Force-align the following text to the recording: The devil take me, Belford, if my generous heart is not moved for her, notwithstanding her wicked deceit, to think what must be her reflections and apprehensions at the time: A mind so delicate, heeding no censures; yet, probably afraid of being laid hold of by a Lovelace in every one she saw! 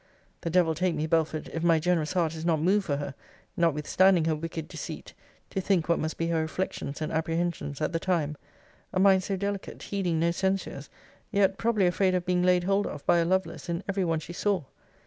The 0.41 0.49
devil 0.49 0.73
take 0.73 0.95
me, 0.95 1.05
Belford, 1.05 1.51
if 1.53 1.61
my 1.63 1.77
generous 1.77 2.13
heart 2.13 2.33
is 2.33 2.43
not 2.43 2.59
moved 2.59 2.87
for 2.87 2.97
her, 2.97 3.13
notwithstanding 3.55 4.25
her 4.25 4.35
wicked 4.35 4.67
deceit, 4.67 5.13
to 5.51 5.61
think 5.61 5.87
what 5.87 5.99
must 5.99 6.17
be 6.17 6.25
her 6.29 6.41
reflections 6.41 7.03
and 7.03 7.11
apprehensions 7.11 7.81
at 7.81 7.91
the 7.91 7.99
time: 7.99 8.35
A 8.93 8.99
mind 8.99 9.23
so 9.23 9.37
delicate, 9.37 9.83
heeding 9.83 10.19
no 10.19 10.31
censures; 10.31 10.89
yet, 11.29 11.59
probably 11.59 11.85
afraid 11.85 12.15
of 12.15 12.25
being 12.25 12.41
laid 12.41 12.63
hold 12.63 12.87
of 12.87 13.05
by 13.05 13.19
a 13.19 13.25
Lovelace 13.25 13.69
in 13.69 13.83
every 13.87 14.03
one 14.03 14.17
she 14.19 14.33
saw! 14.33 14.63